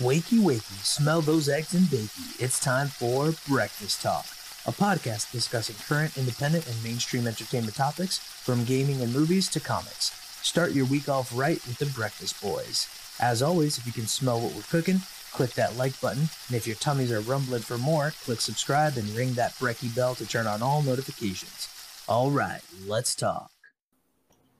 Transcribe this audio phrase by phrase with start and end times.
[0.00, 2.42] Wakey, wakey, smell those eggs and bakey.
[2.42, 4.26] It's time for Breakfast Talk,
[4.66, 10.10] a podcast discussing current, independent, and mainstream entertainment topics from gaming and movies to comics.
[10.42, 12.88] Start your week off right with the Breakfast Boys.
[13.20, 15.00] As always, if you can smell what we're cooking,
[15.30, 19.08] click that like button, and if your tummies are rumbling for more, click subscribe and
[19.10, 21.68] ring that brecky bell to turn on all notifications.
[22.08, 23.53] All right, let's talk.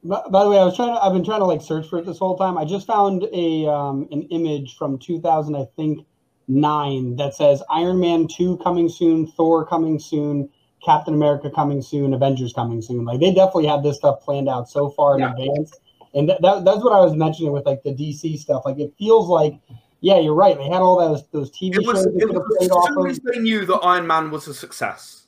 [0.05, 1.03] By, the way, I was trying to.
[1.03, 2.59] I've been trying to like search for it this whole time.
[2.59, 6.07] I just found a um, an image from 2000, I think
[6.47, 10.51] nine, that says Iron Man two coming soon, Thor coming soon,
[10.85, 13.07] Captain America coming soon, Avengers coming soon.
[13.07, 15.31] Like they definitely had this stuff planned out so far in Yeah.
[15.31, 15.73] advance.
[16.13, 18.63] And that, that, that's what I was mentioning with like the DC stuff.
[18.65, 19.55] Like it feels like,
[20.01, 20.57] yeah, you're right.
[20.57, 23.41] They had all those those TV It was, shows it was as soon as they
[23.41, 25.24] knew that Iron Man was a success.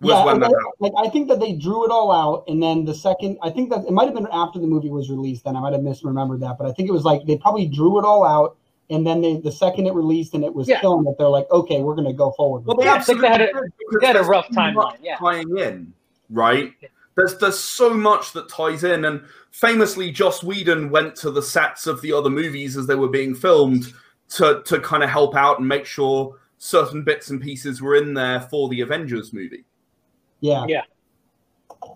[0.00, 2.84] Was Yeah, when I, like I think that they drew it all out, and then
[2.84, 5.44] the second, I think that it might have been after the movie was released.
[5.44, 7.98] Then I might have misremembered that, but I think it was like they probably drew
[7.98, 8.56] it all out,
[8.90, 10.80] and then they, the second it released and it was Yeah.
[10.80, 12.66] killing it, they're like, okay, we're gonna go forward.
[12.66, 14.46] Well, they Yeah, I think they had a- absolutely did, because they had a rough
[14.52, 15.16] so timeline, yeah.
[15.16, 15.92] tying in,
[16.28, 16.72] right?
[17.14, 21.86] There's there's so much that ties in, and famously, Joss Whedon went to the sets
[21.86, 23.94] of the other movies as they were being filmed
[24.28, 28.12] to to kind of help out and make sure certain bits and pieces were in
[28.12, 29.64] there for the Avengers movie.
[30.46, 30.82] Yeah, Yeah.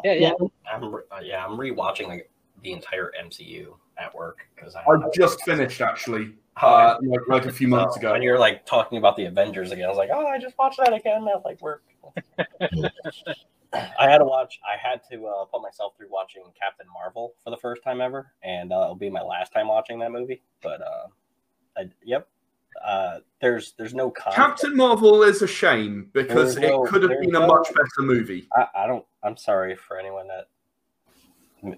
[0.04, 0.32] Yeah, yeah.
[0.40, 0.46] yeah.
[0.72, 2.30] I'm re- uh, yeah, I'm rewatching like
[2.62, 7.46] the entire MCU at work because I, I just finished actually, Oh, uh, like, like
[7.46, 8.14] a few months ago.
[8.14, 10.78] And you're like talking about the Avengers again, I was like, oh, I just watched
[10.78, 11.82] that again at like work.
[13.72, 14.58] I had to watch.
[14.64, 18.32] I had to uh, put myself through watching Captain Marvel for the first time ever,
[18.42, 20.42] and uh, it'll be my last time watching that movie.
[20.60, 21.06] But uh,
[21.76, 22.28] I, yep,
[22.84, 24.10] uh, there's there's no.
[24.10, 28.00] Captain Marvel is a shame because no- it could have been a no- much better
[28.00, 28.48] movie.
[28.54, 29.04] I, I don't.
[29.22, 30.48] I'm sorry for anyone that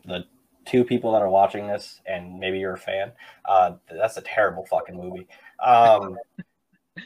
[0.05, 0.25] the
[0.65, 3.13] two people that are watching this, and maybe you're a fan.
[3.45, 5.27] Uh, that's a terrible fucking movie.
[5.65, 6.17] Um,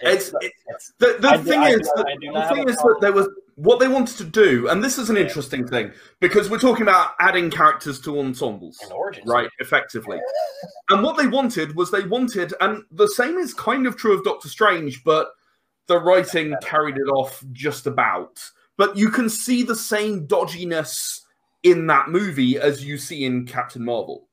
[0.00, 2.76] It's, it, it's the the I thing do- is, that, I do the thing is
[2.76, 5.22] that there was what they wanted to do, and this is an Yeah.
[5.22, 8.78] interesting thing because we're talking about adding characters to ensembles,
[9.24, 9.48] right?
[9.60, 10.18] Effectively,
[10.90, 14.24] and what they wanted was they wanted, and the same is kind of true of
[14.24, 15.28] Doctor Strange, but
[15.86, 18.42] the writing carried it off just about.
[18.76, 21.20] But you can see the same dodginess
[21.62, 24.28] in that movie as you see in Captain Marvel.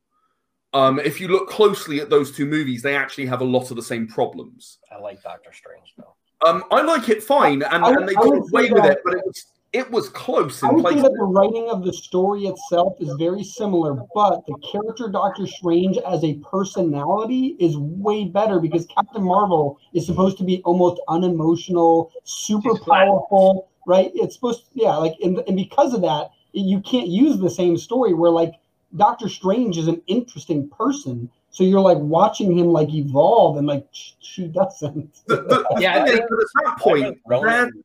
[0.74, 3.76] Um, if you look closely at those two movies, they actually have a lot of
[3.76, 4.80] the same problems.
[4.92, 6.16] I like Doctor Strange though.
[6.48, 8.84] Um, I like it fine, and, I would- and they I got would away with
[8.84, 11.84] that- it, but it was it was close I would say that the writing of
[11.84, 17.76] the story itself is very similar, but the character Doctor Strange as a personality is
[17.78, 24.12] way better because Captain Marvel is supposed to be almost unemotional, super powerful, right?
[24.14, 27.76] It's supposed to, yeah, like, and, and because of that, you can't use the same
[27.76, 28.54] story where, like,
[28.96, 31.30] Doctor Strange is an interesting person.
[31.50, 35.22] So you're like watching him like evolve, and like she doesn't.
[35.28, 35.44] The, the,
[35.76, 37.84] the Yeah, thing is at that point, they're, Ronan-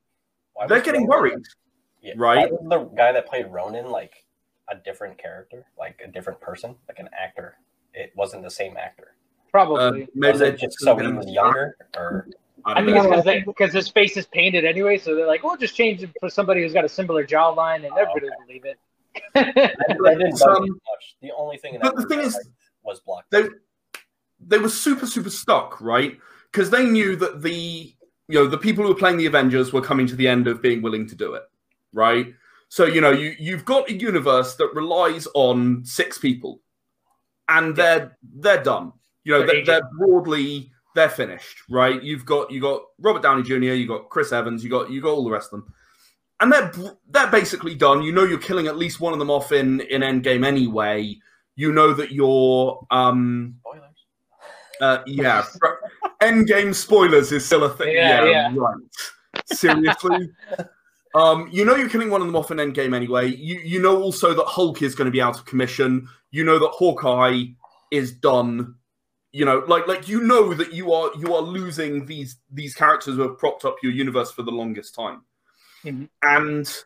[0.54, 1.44] why they're getting Ronan- worried.
[2.00, 2.50] Yeah, right?
[2.50, 4.24] The guy that played Ronan like
[4.70, 7.56] a different character, like a different person, like an actor?
[7.94, 9.14] It wasn't the same actor.
[9.14, 10.08] Uh, Probably.
[10.14, 12.28] maybe Was it just so he was younger, or
[12.64, 13.12] I I think know.
[13.12, 16.10] it's because because his face is painted anyway, so they're like, we'll just change it
[16.20, 18.78] for somebody who's got a similar jawline, and Oh, everybody will believe it.
[19.34, 19.42] I,
[20.06, 21.16] I didn't Um, much.
[21.22, 22.38] The only thing in but the thing is-
[22.82, 23.24] was Block.
[23.30, 23.44] they
[24.40, 26.18] they were super super stuck, right?
[26.50, 27.52] Because they knew that the
[28.28, 30.62] you know the people who were playing the Avengers were coming to the end of
[30.62, 31.42] being willing to do it,
[31.92, 32.32] right?
[32.68, 36.60] So you know you you've got a universe that relies on six people,
[37.48, 38.92] and they're they're done.
[39.24, 42.02] You know They're they're, they're broadly they're finished, right?
[42.02, 45.10] You've got you got Robert Downey Jr., you got Chris Evans, you got you got
[45.10, 45.74] all the rest of them,
[46.40, 46.72] and they're
[47.10, 48.02] they're basically done.
[48.02, 51.16] You know you're killing at least one of them off in in Endgame anyway.
[51.56, 53.82] You know that you're um Spoilers.
[54.80, 55.44] uh, yeah,
[56.22, 57.94] Endgame spoilers is still a thing.
[57.94, 58.54] Yeah, Yeah, yeah.
[58.56, 58.76] right.
[59.46, 60.30] Seriously.
[61.14, 63.26] um, you know you're killing one of them off in Endgame anyway.
[63.28, 66.08] You you know also that Hulk is going to be out of commission.
[66.30, 67.44] You know that Hawkeye
[67.90, 68.74] is done.
[69.32, 73.16] You know, like like you know that you are you are losing these these characters
[73.16, 75.22] who have propped up your universe for the longest time.
[75.88, 76.08] Mhm.
[76.22, 76.84] And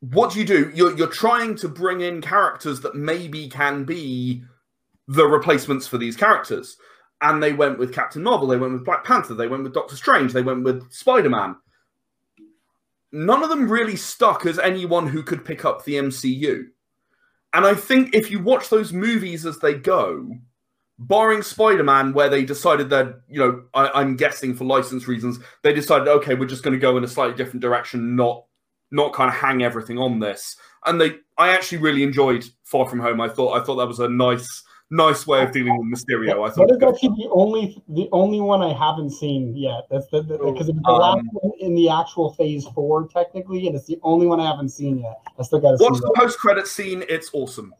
[0.00, 0.70] what do you do?
[0.74, 4.44] You're you're trying to bring in characters that maybe can be
[5.08, 6.76] the replacements for these characters.
[7.22, 9.96] And they went with Captain Marvel, they went with Black Panther, they went with Doctor
[9.96, 11.56] Strange, they went with Spider Man.
[13.12, 16.66] None of them really stuck as anyone who could pick up the MCU.
[17.52, 20.36] And I think if you watch those movies as they go,
[20.98, 25.38] barring Spider Man, where they decided that, you know, I, I'm guessing for license reasons,
[25.62, 28.44] they decided, okay, we're just going to go in a slightly different direction, not
[28.90, 30.56] not kind of hang everything on this.
[30.86, 33.20] And they, I actually really enjoyed Far From Home.
[33.20, 36.46] I thought, I thought that was a nice nice way of dealing with Mysterio.
[36.46, 36.68] I thought.
[36.68, 39.86] That is actually the only the only one I haven't seen yet.
[39.90, 43.74] That's the because it's the Um, last one in the actual Phase Four technically, and
[43.74, 45.20] it's the only one I haven't seen yet.
[45.38, 47.04] I still got to see Watch the post credit scene.
[47.08, 47.74] It's awesome.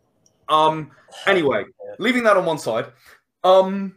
[0.49, 0.91] Um.
[1.27, 1.65] Anyway,
[1.99, 2.87] leaving that on one side,
[3.43, 3.97] um,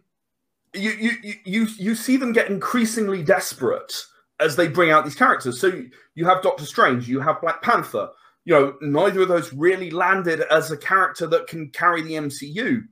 [0.74, 3.94] you you you you see them get increasingly desperate
[4.40, 5.60] as they bring out these characters.
[5.60, 5.84] So
[6.16, 8.10] you have Doctor Strange, you have Black Panther.
[8.46, 12.84] You know, neither of those really landed as a character that can carry the MCU.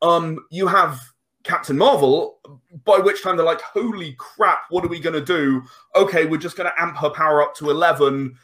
[0.00, 0.98] Um, you have
[1.42, 2.38] Captain Marvel,
[2.84, 5.62] by which time they're like, "Holy crap, what are we going to do?"
[5.94, 8.36] Okay, we're just going to amp her power up to eleven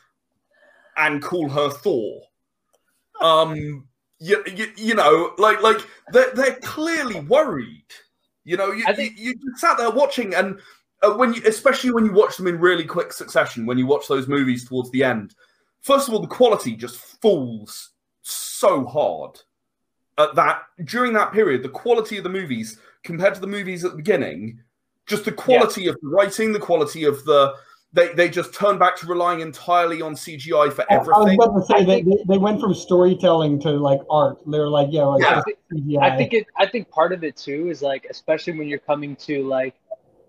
[0.96, 2.22] and call her Thor.
[3.20, 3.88] Um,
[4.20, 5.78] you, you, you know, like like
[6.12, 7.84] they're they're clearly worried.
[8.44, 10.60] You know, you, think- you, you sat there watching, and
[11.02, 14.06] uh, when you, especially when you watch them in really quick succession, when you watch
[14.08, 15.34] those movies towards the end,
[15.80, 17.90] first of all, the quality just falls
[18.22, 19.40] so hard
[20.18, 21.62] at that during that period.
[21.62, 24.60] The quality of the movies compared to the movies at the beginning,
[25.06, 27.54] just the quality of the writing, the quality of the
[27.92, 31.14] they they just turn back to relying entirely on CGI for everything.
[31.14, 34.38] I was about to say I they, they, they went from storytelling to like art.
[34.46, 35.34] They were like, yeah, like Yeah.
[35.34, 36.02] just CGI.
[36.02, 36.46] I think it.
[36.56, 39.74] I think part of it too is like, especially when you're coming to like,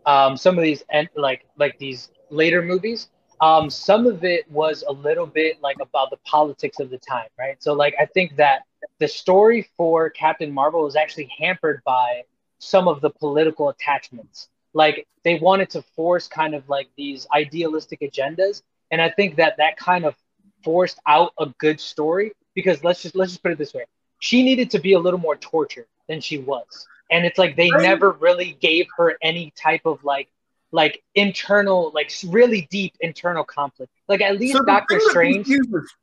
[0.05, 3.09] um, some of these and like like these later movies.
[3.41, 7.27] Um, some of it was a little bit like about the politics of the time,
[7.39, 7.61] right?
[7.61, 8.63] So like, I think that
[8.99, 12.21] the story for Captain Marvel was actually hampered by
[12.59, 14.49] some of the political attachments.
[14.73, 19.57] Like they wanted to force kind of like these idealistic agendas, and I think that
[19.57, 20.15] that kind of
[20.63, 23.85] forced out a good story because let's just let's just put it this way
[24.19, 27.71] she needed to be a little more tortured than she was and it's like they
[27.71, 27.81] Right.
[27.81, 30.27] never really gave her any type of like
[30.71, 35.47] like internal like really deep internal conflict like at least So doctor strange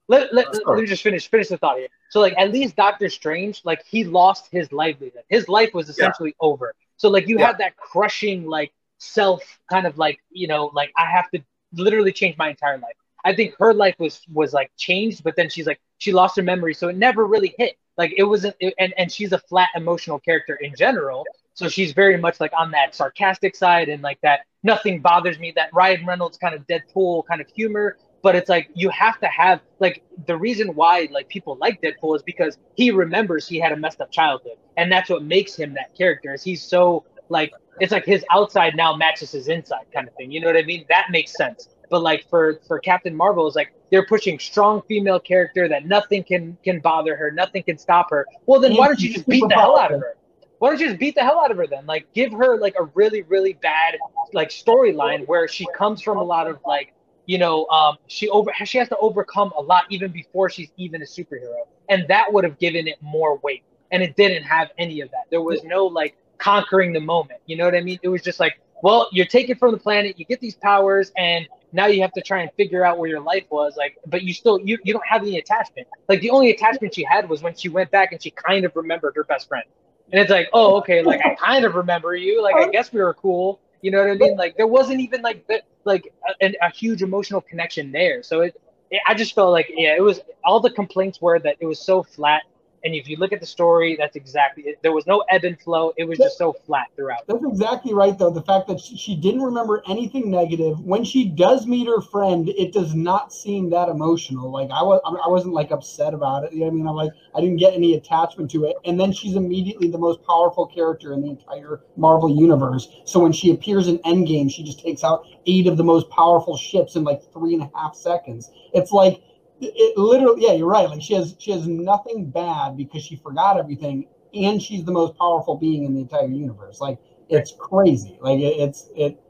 [0.09, 1.88] let, let, Oh, let me just finish finish the thought here.
[2.09, 5.23] So like at least Doctor Strange, like he lost his livelihood.
[5.29, 6.75] His life was essentially over.
[6.99, 7.47] So like you Yeah.
[7.47, 11.41] have that crushing like self kind of like, you know, like I have to
[11.73, 12.97] literally change my entire life.
[13.25, 16.43] I think her life was was like changed, but then she's like she lost her
[16.43, 17.77] memory, so it never really hit.
[17.99, 21.93] Like it wasn't, it, and and she's a flat emotional character in general, so she's
[21.93, 25.53] very much like on that sarcastic side and like that nothing bothers me.
[25.56, 29.26] That Ryan Reynolds kind of Deadpool kind of humor, but it's like you have to
[29.26, 33.73] have like the reason why like people like Deadpool is because he remembers he had
[33.73, 36.35] a messed up childhood, and that's what makes him that character.
[36.35, 40.32] Is he's so like it's like his outside now matches his inside kind of thing.
[40.32, 40.85] You know what I mean?
[40.88, 41.69] That makes sense.
[41.91, 46.25] But like for for Captain Marvel, is like they're pushing strong female character that nothing
[46.25, 48.26] can can bother her, nothing can stop her.
[48.47, 50.17] Well, then why don't you just beat the hell out of her?
[50.59, 51.87] Why don't you just beat the hell out of her then?
[51.87, 53.97] Like give her like a really really bad
[54.32, 56.93] like storyline where she comes from a lot of like
[57.28, 61.00] you know um she over she has to overcome a lot even before she's even
[61.02, 63.62] a superhero, and that would have given it more weight.
[63.92, 65.25] And it didn't have any of that.
[65.30, 67.40] There was no like conquering the moment.
[67.46, 67.98] You know what I mean?
[68.02, 71.48] It was just like, well, you're taken from the planet, you get these powers, and
[71.72, 73.76] now you have to try and figure out where your life was.
[73.76, 75.86] Like, but you still you, you don't have any attachment.
[76.08, 78.75] Like the only attachment she had was when she went back and she kind of
[78.75, 79.64] remembered her best friend.
[80.10, 82.42] And it's like, oh, okay, like I kind of remember you.
[82.42, 83.60] Like I guess we were cool.
[83.80, 84.36] You know what I mean?
[84.36, 88.22] Like there wasn't even like that, like a, a huge emotional connection there.
[88.22, 88.60] So it,
[88.90, 91.80] it, I just felt like, yeah, it was all the complaints were that it was
[91.80, 92.42] so flat.
[92.84, 94.78] And if you look at the story, that's exactly it.
[94.82, 95.92] There was no ebb and flow.
[95.96, 97.26] It was just so flat throughout.
[97.26, 98.30] That's exactly right, though.
[98.30, 100.80] The fact that she, she didn't remember anything negative.
[100.80, 104.50] When she does meet her friend, it does not seem that emotional.
[104.50, 106.52] Like I was, I wasn't like upset about it.
[106.52, 106.87] You know what I mean?
[106.87, 108.76] I'm like, I didn't get any attachment to it.
[108.85, 112.88] And then she's immediately the most powerful character in the entire Marvel universe.
[113.04, 116.56] So when she appears in Endgame, she just takes out eight of the most powerful
[116.56, 118.50] ships in like three and a half seconds.
[118.73, 119.23] It's like
[119.61, 120.45] it literally.
[120.45, 120.88] Yeah, you're right.
[120.88, 125.17] Like she has, she has nothing bad because she forgot everything, and she's the most
[125.19, 126.81] powerful being in the entire universe.
[126.81, 126.99] Like
[127.29, 128.19] it's crazy.
[128.21, 129.21] Like it, it's it.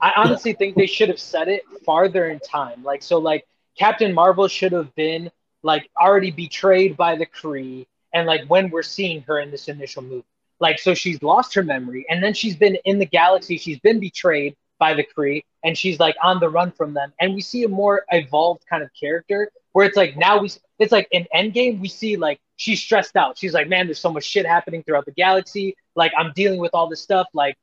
[0.00, 2.82] I honestly think they should have said it farther in time.
[2.82, 3.46] Like so, like
[3.78, 5.30] Captain Marvel should have been
[5.62, 10.02] like already betrayed by the Kree, and like when we're seeing her in this initial
[10.02, 10.24] movie,
[10.60, 13.58] like so she's lost her memory, and then she's been in the galaxy.
[13.58, 17.12] She's been betrayed by the Kree, and she's like on the run from them.
[17.20, 20.92] And we see a more evolved kind of character where it's like now we it's
[20.92, 23.38] like in Endgame we see like she's stressed out.
[23.38, 25.76] She's like, man, there's so much shit happening throughout the galaxy.
[25.94, 27.26] Like I'm dealing with all this stuff.
[27.32, 27.56] Like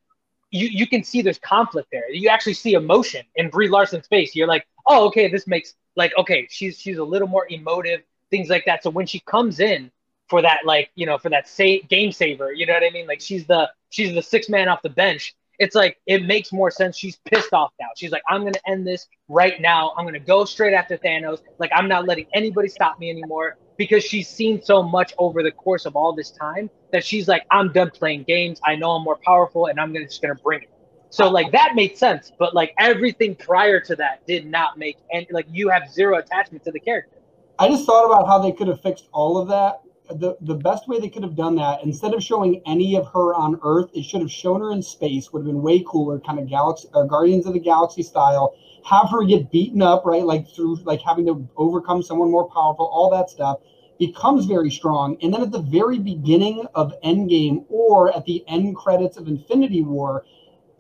[0.52, 2.10] you you can see there's conflict there.
[2.12, 4.36] You actually see emotion in Brie Larson's face.
[4.36, 8.50] You're like, oh, okay, this makes like okay, she's she's a little more emotive, things
[8.50, 8.84] like that.
[8.84, 9.92] So when she comes in
[10.30, 13.08] for that like you know for that say game saver, you know what I mean?
[13.08, 15.36] Like she's the she's the six man off the bench.
[15.60, 16.98] It's like it makes more sense.
[16.98, 17.88] She's pissed off now.
[17.98, 19.94] She's like, I'm gonna end this right now.
[19.98, 21.40] I'm gonna go straight after Thanos.
[21.60, 23.58] Like I'm not letting anybody stop me anymore.
[23.78, 27.44] because she's seen so much over the course of all this time that she's like,
[27.52, 28.60] I'm done playing games.
[28.66, 30.70] I know I'm more powerful, and I'm gonna just gonna bring it.
[31.10, 35.26] So like that made sense, but like everything prior to that did not make and
[35.32, 37.18] like you have zero attachment to the character.
[37.58, 39.82] I just thought about how they could have fixed all of that.
[40.10, 43.34] The the best way they could have done that, instead of showing any of her
[43.34, 45.34] on Earth, it should have shown her in space.
[45.34, 48.56] Would have been way cooler, kind of galaxy Guardians of the Galaxy style.
[48.84, 50.24] Have her get beaten up, right?
[50.24, 53.60] Like through like having to overcome someone more powerful, all that stuff.
[53.98, 58.76] Becomes very strong, and then at the very beginning of Endgame or at the end
[58.76, 60.26] credits of Infinity War,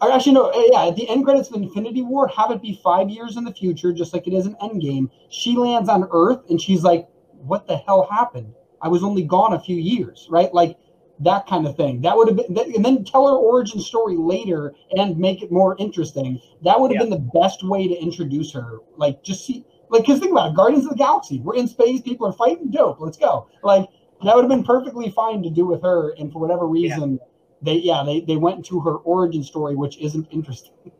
[0.01, 2.79] or actually, no, eh, yeah, at the end credits of Infinity War, have it be
[2.83, 5.09] five years in the future, just like it is in Endgame.
[5.29, 8.53] She lands on Earth and she's like, what the hell happened?
[8.81, 10.53] I was only gone a few years, right?
[10.53, 10.77] Like
[11.19, 12.01] that kind of thing.
[12.01, 15.75] That would have been, and then tell her origin story later and make it more
[15.79, 16.41] interesting.
[16.63, 17.09] That would have Yeah.
[17.09, 18.79] been the best way to introduce her.
[18.97, 22.01] Like, just see, like, because think about it Guardians of the Galaxy, we're in space,
[22.01, 23.47] people are fighting, dope, let's go.
[23.63, 23.87] Like,
[24.23, 26.11] that would have been perfectly fine to do with her.
[26.19, 27.19] And for whatever reason,
[27.61, 30.73] they, yeah, they, they went to her origin story, which isn't interesting.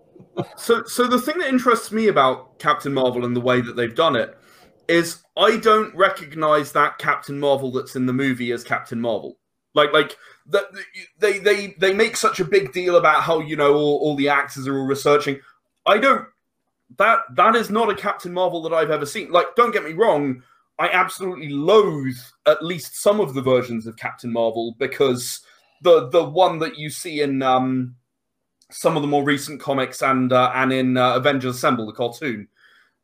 [0.58, 3.96] So, so the thing that interests me about Captain Marvel and the way that they've
[3.96, 4.38] done it
[4.88, 9.38] is I don't recognize that Captain Marvel that's in the movie as Captain Marvel.
[9.74, 10.16] Like, like
[10.48, 10.66] that
[11.20, 14.30] they they they make such a big deal about how you know all, all the
[14.30, 15.40] actors are all researching.
[15.86, 16.26] I don't.
[16.98, 19.32] That that is not a Captain Marvel that I've ever seen.
[19.32, 20.44] Like, don't get me wrong.
[20.80, 25.42] I absolutely loathe at least some of the versions of Captain Marvel because
[25.82, 27.96] the the one that you see in um,
[28.72, 32.48] some of the more recent comics and uh, and in uh, Avengers Assemble, the cartoon,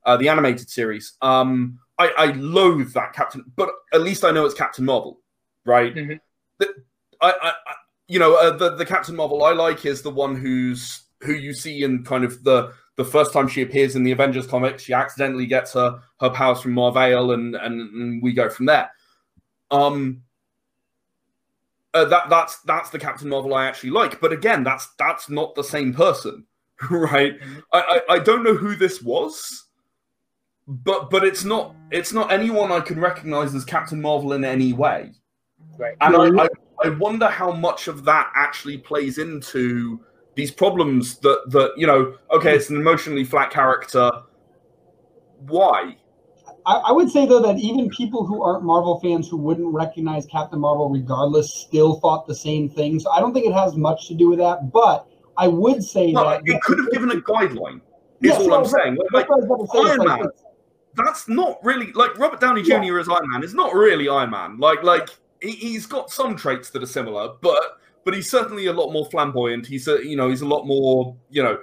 [0.05, 1.13] uh, the animated series.
[1.21, 5.19] Um, I, I loathe that Captain, but at least I know it's Captain Marvel,
[5.65, 5.93] right?
[5.93, 6.19] Mhm.
[6.59, 6.73] The-
[7.21, 7.53] I, I,
[8.07, 11.53] you know, uh, the the Captain Marvel I like is the one who's who you
[11.53, 14.83] see in kind of the the first time she appears in the Avengers comics.
[14.83, 18.91] She accidentally gets her her powers from Marvel, and and, and we go from there.
[19.69, 20.23] Um,
[21.93, 24.19] uh, that that's that's the Captain Marvel I actually like.
[24.19, 26.45] But again, that's that's not the same person,
[26.89, 27.39] right?
[27.39, 27.63] Mhm.
[27.73, 29.65] I, I I don't know who this was,
[30.83, 34.73] but but it's not it's not anyone I can recognize as Captain Marvel in any
[34.73, 35.11] way,
[35.77, 35.95] Right.
[36.01, 36.47] and I, I
[36.83, 39.99] I wonder how much of that actually plays into
[40.35, 42.15] these problems that that you know.
[42.31, 44.09] Okay, it's an emotionally flat character.
[45.47, 45.97] Why?
[46.65, 50.25] I, I would say though that even people who aren't Marvel fans who wouldn't recognize
[50.27, 52.99] Captain Marvel regardless still thought the same thing.
[52.99, 54.71] So I don't think it has much to do with that.
[54.71, 57.77] But I would say No, that it could have given a guideline.
[57.77, 57.81] Is
[58.29, 58.97] Yes, all no, I'm but- saying.
[59.11, 59.79] Like, that's what I was about to say.
[59.79, 60.29] It's Iron like, Man.
[60.93, 62.83] It's- that's not really like Robert Downey Jr.
[62.83, 62.99] Yeah.
[62.99, 64.57] as Iron Man is not really Iron Man.
[64.59, 65.09] Like like
[65.41, 69.05] he, he's got some traits that are similar, but but he's certainly a lot more
[69.05, 69.65] flamboyant.
[69.67, 71.59] He's a you know he's a lot more you know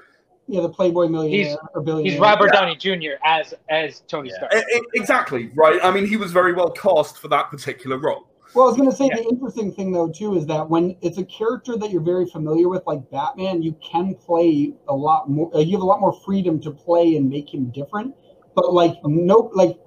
[0.50, 2.12] yeah, the Playboy millionaire He's- or billionaire.
[2.12, 2.60] He's Robert Yeah.
[2.60, 3.18] Downey Jr.
[3.24, 4.36] as as Tony Yeah.
[4.36, 4.54] Stark.
[4.54, 5.78] e- e- exactly right.
[5.82, 8.24] I mean he was very well cast for that particular role.
[8.54, 9.16] Well, I was going to say Yeah.
[9.16, 12.70] the interesting thing though too is that when it's a character that you're very familiar
[12.70, 15.54] with, like Batman, you can play a lot more.
[15.54, 18.14] Uh, you have a lot more freedom to play and make him different.
[18.58, 19.78] But like no, like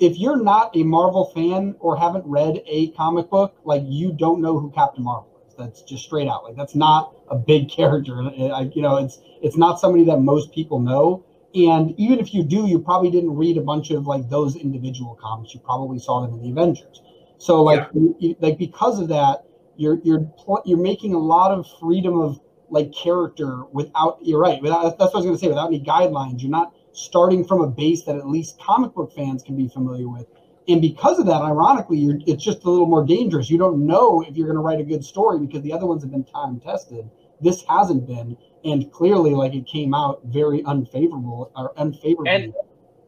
[0.00, 4.40] if you're not a Marvel fan or haven't read a comic book, like you don't
[4.40, 5.54] know who Captain Marvel is.
[5.56, 6.44] That's just straight out.
[6.44, 8.20] Like that's not a big character.
[8.20, 11.24] And, I, you know, it's it's not somebody that most people know.
[11.54, 15.18] And even if you do, you probably didn't read a bunch of like those individual
[15.20, 15.54] comics.
[15.54, 17.02] You probably saw them in the Avengers.
[17.38, 19.44] So like you- like because of that,
[19.76, 24.60] you're you're pl- you're making a lot of freedom of like character without you're right.
[24.62, 25.48] Without, that's what I was going to say.
[25.48, 29.42] Without any guidelines, you're not starting from a base that at least comic book fans
[29.42, 30.26] can be familiar with.
[30.66, 33.48] And because of that, ironically, it's just a little more dangerous.
[33.48, 36.02] You don't know if you're going to write a good story because the other ones
[36.02, 37.08] have been time tested.
[37.40, 42.28] This hasn't been, and clearly, like it came out very unfavorable or unfavorable.
[42.28, 42.54] And-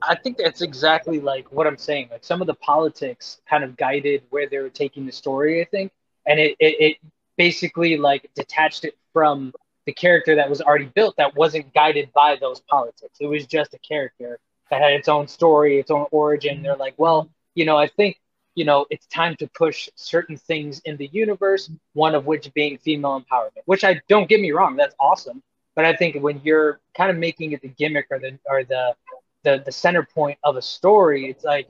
[0.02, 2.08] I think that's exactly like what I'm saying.
[2.10, 5.66] Like some of the politics kind of guided where they were taking the story, I
[5.66, 5.92] think.
[6.26, 6.96] And it, it, it
[7.36, 9.52] basically like detached it from
[9.86, 13.18] the character that was already built that wasn't guided by those politics.
[13.20, 14.38] It was just a character
[14.70, 16.62] that had its own story, its own origin.
[16.62, 18.20] They're like, well, you know, I think,
[18.54, 22.78] you know, it's time to push certain things in the universe, one of which being
[22.78, 25.42] female empowerment, which I don't get me wrong, that's awesome.
[25.74, 28.94] But I think when you're kind of making it the gimmick or the or the
[29.42, 31.68] the the center point of a story it's like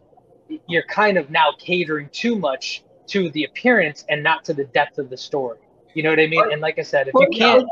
[0.66, 4.98] you're kind of now catering too much to the appearance and not to the depth
[4.98, 5.58] of the story
[5.94, 7.66] you know what i mean and like i said if you can't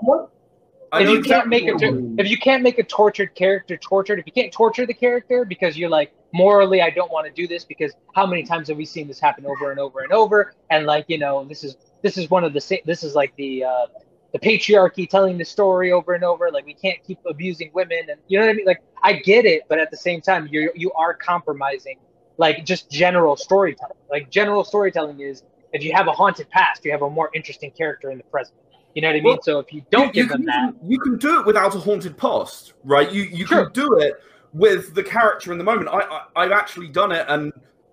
[0.91, 2.15] I if know you can't make a what you tur- mean.
[2.19, 5.77] if you can't make a tortured character tortured if you can't torture the character because
[5.77, 8.85] you're like morally i don't want to do this because how many times have we
[8.85, 12.17] seen this happen over and over and over and like you know this is this
[12.17, 13.87] is one of the sa- this is like the uh
[14.33, 18.21] the patriarchy telling the story over and over like we can't keep abusing women and
[18.29, 20.71] you know what i mean like i get it but at the same time you
[20.75, 21.99] you are compromising
[22.39, 23.97] like just general storytelling.
[24.11, 27.71] Like general storytelling is if you have a haunted past, you have a more interesting
[27.71, 28.59] character in the present.
[28.95, 29.25] You know what I mean?
[29.25, 31.75] Well, so if you don't you, give them can, that, You can do it without
[31.75, 33.11] a haunted past, right?
[33.13, 33.67] You you Sure.
[33.67, 34.15] can do it
[34.53, 35.89] with the character in the moment.
[35.89, 37.53] I, I I've actually done it, and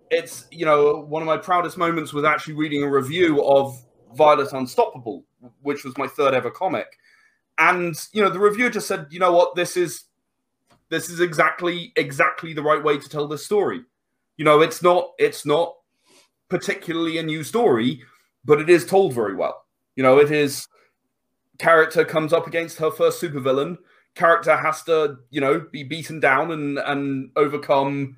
[0.10, 3.78] it's you know one of my proudest moments was actually reading a review of
[4.14, 5.26] Violet Unstoppable,
[5.62, 6.88] which was my third ever comic,
[7.58, 10.06] and you know the reviewer just said, you know what, this is
[10.90, 13.84] this is exactly exactly the right way to tell this story.
[14.38, 15.76] You know, it's not it's not
[16.50, 18.02] particularly a new story,
[18.44, 19.66] but it is told very well.
[19.96, 20.68] You know, it is
[21.58, 23.78] character comes up against her first supervillain.
[24.14, 28.18] Character has to, you know, be beaten down and and overcome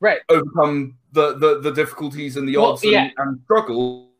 [0.00, 0.20] right?
[0.28, 4.10] overcome the the, the difficulties and the Well, odds and, and struggle.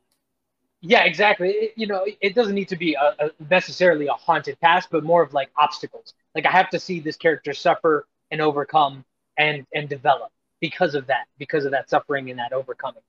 [0.80, 1.50] Yeah, exactly.
[1.50, 5.04] It, you know, it doesn't need to be a, a necessarily a haunted past, but
[5.04, 6.14] more of like obstacles.
[6.34, 9.04] Like I have to see this character suffer and overcome
[9.38, 10.30] and and develop
[10.60, 13.02] because of that, because of that suffering and that overcoming.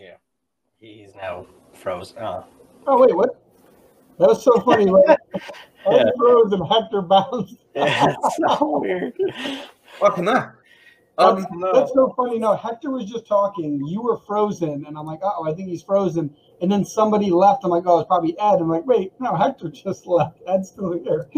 [0.00, 0.14] Yeah,
[0.80, 2.16] he's now frozen.
[2.20, 2.44] Oh,
[2.86, 3.40] Oh wait, what?
[4.18, 4.86] That was so funny.
[4.86, 5.18] Like,
[5.86, 5.96] Yeah.
[5.96, 7.56] Ed froze and Hector bounced.
[7.74, 9.14] yeah, it's so weird.
[9.98, 10.58] What happened there?
[11.18, 11.72] That's, Um, no.
[11.72, 12.38] that's so funny.
[12.38, 13.80] No, Hector was just talking.
[13.86, 16.34] You were frozen, and I'm like, oh, I think he's frozen.
[16.60, 17.64] And then somebody left.
[17.64, 18.56] I'm like, oh, it's probably Ed.
[18.60, 20.38] I'm like, wait, no, Hector just left.
[20.46, 21.28] Ed's still here.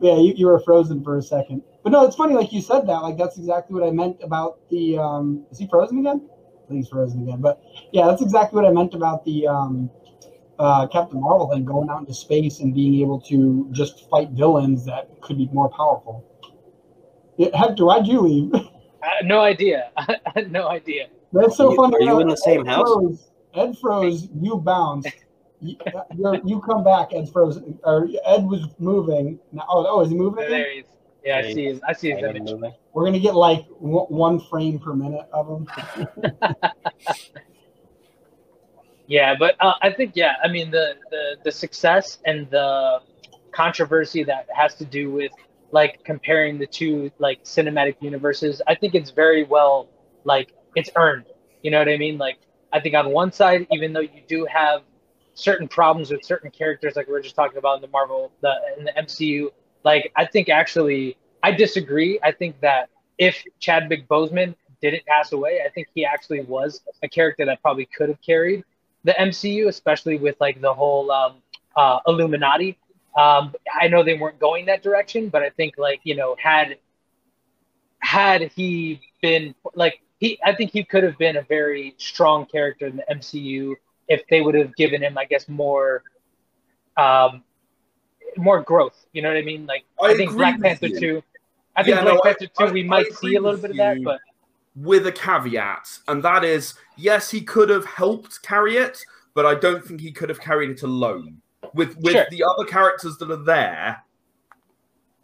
[0.00, 1.62] yeah, you, you were frozen for a second.
[1.82, 2.34] But no, it's funny.
[2.34, 3.02] Like you said that.
[3.02, 4.96] Like that's exactly what I meant about the.
[4.98, 6.28] Um, is he frozen again?
[6.70, 7.40] I think he's frozen again.
[7.40, 7.60] But
[7.92, 9.90] yeah, that's exactly what I meant about the um,
[10.60, 14.84] uh, Captain Marvel thing, going out into space and being able to just fight villains
[14.84, 16.24] that could be more powerful.
[17.38, 18.54] Yeah, Hector, why'd you leave?
[19.02, 19.90] I no idea.
[20.48, 21.08] No idea.
[21.32, 21.96] That's so funny.
[21.96, 22.86] are you know, in the same Ed house?
[22.86, 24.28] Froze, Ed froze.
[24.40, 25.08] You bounced.
[25.62, 25.76] You,
[26.16, 27.12] you're, you come back.
[27.12, 27.60] Ed froze.
[27.84, 29.38] Or Ed was moving.
[29.52, 30.44] Now, oh, oh, is he moving?
[30.44, 30.50] Again?
[30.52, 30.86] There he is.
[31.24, 31.80] Yeah, I see his.
[31.86, 32.50] I see his Ain't image.
[32.50, 32.72] moving.
[32.92, 35.68] We're gonna get like w- one frame per minute of him.
[39.06, 43.00] Yeah, but uh, I think yeah, I mean the, the the success and the
[43.52, 45.32] controversy that has to do with
[45.72, 48.62] like comparing the two like cinematic universes.
[48.68, 49.88] I think it's very well
[50.24, 51.26] like it's earned.
[51.62, 52.18] You know what I mean?
[52.18, 52.38] Like
[52.72, 54.82] I think on one side, even though you do have
[55.34, 58.54] certain problems with certain characters, like we were just talking about in the Marvel, the
[58.78, 59.48] in the MCU,
[59.84, 62.18] like I think actually I disagree.
[62.22, 67.08] I think that if Chadwick Boseman didn't pass away, I think he actually was a
[67.08, 68.64] character that probably could have carried
[69.04, 71.36] the MCU, especially with like the whole um,
[71.76, 72.78] uh, Illuminati.
[73.18, 76.78] Um, I know they weren't going that direction, but I think like you know had
[78.00, 82.86] had he been like he, I think he could have been a very strong character
[82.86, 83.74] in the MCU
[84.08, 86.02] if they would have given him, I guess, more
[86.96, 87.42] um,
[88.36, 89.06] more growth.
[89.12, 89.66] You know what I mean?
[89.66, 91.00] Like I I, think Black Panther you.
[91.00, 91.22] two.
[91.76, 93.60] I think Yeah, Black no, I- Panther two, I- we I might see a little
[93.60, 94.20] bit of that, but
[94.76, 98.98] with a caveat, and that is, yes, he could have helped carry it,
[99.34, 101.40] but I don't think he could have carried it alone.
[101.74, 102.26] With with Sure.
[102.30, 104.02] the other characters that are there,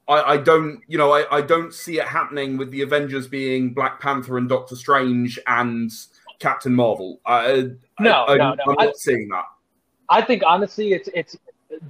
[0.08, 3.74] I, I don't, you know, I, I don't see it happening with the Avengers being
[3.74, 5.90] Black Panther and Doctor Strange and
[6.38, 7.20] Captain Marvel.
[7.26, 8.62] I, No, I, no, no.
[8.68, 9.44] I'm not seeing that.
[10.08, 11.36] I think honestly, it's it's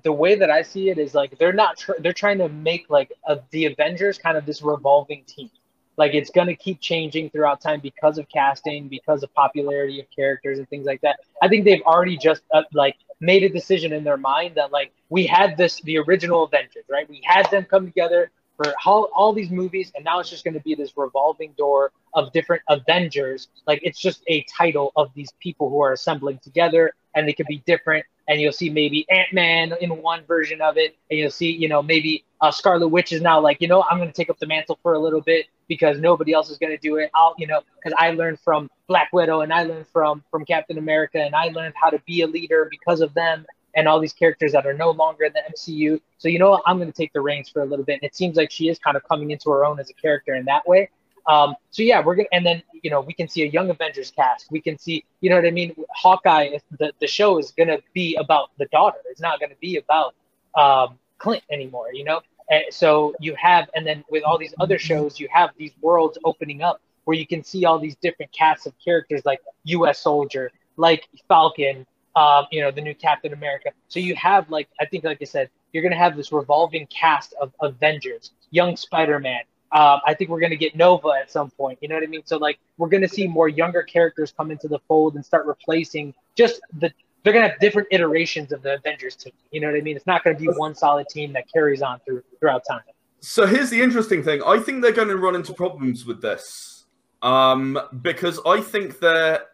[0.03, 2.89] the way that I see it is like they're not tr- they're trying to make
[2.91, 5.51] like a, the Avengers kind of this revolving team.
[5.97, 10.59] Like it's gonna keep changing throughout time because of casting, because of popularity of characters
[10.59, 11.21] and things like that.
[11.43, 14.93] I think they've already just uh, like made a decision in their mind that like
[15.09, 17.09] we had this the original Avengers, right?
[17.09, 20.55] We had them come together for all, all these movies, and now it's just going
[20.55, 23.49] to be this revolving door of different Avengers.
[23.67, 27.47] Like it's just a title of these people who are assembling together, and they could
[27.47, 28.05] be different.
[28.29, 31.69] And you'll see maybe Ant Man in one version of it, and you'll see, you
[31.69, 34.39] know, maybe uh, Scarlet Witch is now like, you know, I'm going to take up
[34.39, 37.11] the mantle for a little bit because nobody else is going to do it.
[37.15, 40.79] I'll, you know, because I learned from Black Widow and I learned from from Captain
[40.79, 44.15] America, and I learned how to be a leader because of them and all these
[44.15, 46.01] characters that are no longer in the MCU.
[46.19, 46.63] So you know what?
[46.67, 48.01] I'm going to take the reins for a little bit.
[48.03, 50.35] And it seems like she is kind of coming into her own as a character
[50.35, 50.89] in that way.
[51.27, 54.11] Um, so yeah, we're gonna, and then you know we can see a Young Avengers
[54.11, 54.51] cast.
[54.51, 55.75] We can see, you know what I mean.
[55.91, 58.99] Hawkeye, the the show is gonna be about the daughter.
[59.07, 60.15] It's not gonna be about
[60.55, 61.93] um, Clint anymore.
[61.93, 65.51] You know, and so you have, and then with all these other shows, you have
[65.57, 69.41] these worlds opening up where you can see all these different casts of characters like
[69.65, 70.01] U.S.
[70.01, 73.71] Soldier, like Falcon, um, you know, the new Captain America.
[73.89, 77.35] So you have like I think, like I said, you're gonna have this revolving cast
[77.41, 79.43] of Avengers, Young Spider-Man.
[79.77, 81.79] Um, I think we're gonna get Nova at some point.
[81.83, 82.23] You know what I mean?
[82.25, 86.15] So like we're gonna see more younger characters come into the fold and start replacing
[86.35, 86.91] just the.
[87.23, 89.33] They're gonna have different iterations of the Avengers team.
[89.51, 89.97] You know what I mean?
[89.97, 92.81] It's not gonna be one solid team that carries on through throughout time.
[93.21, 94.43] So here's the interesting thing.
[94.47, 96.85] I think they're going to run into problems with this.
[97.23, 99.49] um, because I think that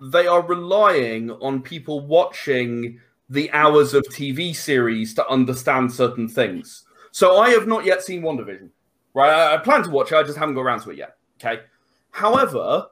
[0.00, 6.84] they are relying on people watching the hours of TV series to understand certain things.
[7.12, 8.70] So I have not yet seen WandaVision.
[9.14, 10.16] Right, I, I plan to watch it.
[10.16, 11.16] I just haven't got around to it yet.
[11.40, 11.62] Okay.
[12.10, 12.86] However,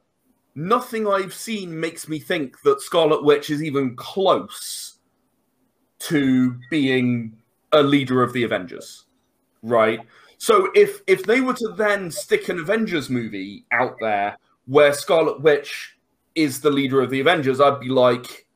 [0.54, 4.98] nothing I've seen makes me think that Scarlet Witch is even close
[6.00, 7.36] to being
[7.72, 9.06] a leader of the Avengers.
[9.62, 10.00] Right.
[10.38, 15.40] So if if they were to then stick an Avengers movie out there where Scarlet
[15.40, 15.96] Witch
[16.34, 18.46] is the leader of the Avengers, I'd be like,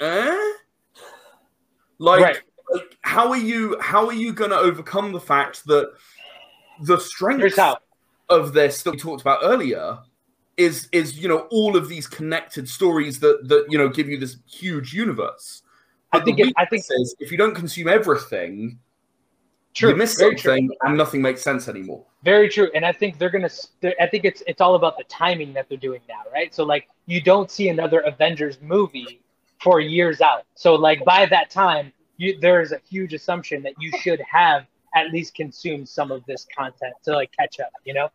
[0.00, 0.52] eh?
[1.98, 2.38] Like, Right.
[2.70, 5.92] like how are you how are you gonna overcome the fact that
[6.82, 7.58] the strength
[8.28, 9.98] of this that we talked about earlier
[10.56, 14.18] is is you know all of these connected stories that that you know give you
[14.18, 15.62] this huge universe.
[16.12, 18.78] I think it, I think is if you don't consume everything,
[19.74, 19.90] true.
[19.90, 20.52] you miss very true.
[20.52, 22.04] something and nothing makes sense anymore.
[22.22, 23.50] Very true, and I think they're gonna.
[23.80, 26.54] they're- I think it's it's all about the timing that they're doing now, right?
[26.54, 29.20] So like you don't see another Avengers movie
[29.60, 30.44] for years out.
[30.54, 34.66] So like by that time, you there is a huge assumption that you should have
[34.94, 37.72] at least consume some of this content to like catch up.
[37.84, 38.08] You know?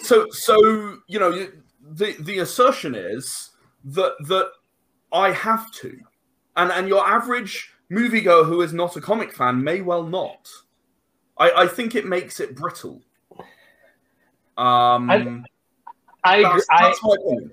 [0.00, 1.48] So so you know
[1.90, 3.50] the the assertion is
[3.84, 4.50] that that
[5.12, 5.98] I have to,
[6.56, 10.48] and and your average moviegoer who is not a comic fan may well not.
[11.38, 13.02] I I think it makes it brittle.
[14.56, 15.42] Um, I-
[16.24, 17.52] I agree, that's, I, that's opinion.